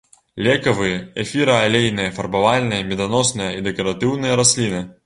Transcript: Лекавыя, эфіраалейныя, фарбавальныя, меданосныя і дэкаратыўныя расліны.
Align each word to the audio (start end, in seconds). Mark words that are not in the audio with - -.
Лекавыя, 0.45 0.95
эфіраалейныя, 1.23 2.15
фарбавальныя, 2.17 2.89
меданосныя 2.91 3.55
і 3.61 3.65
дэкаратыўныя 3.71 4.43
расліны. 4.45 4.87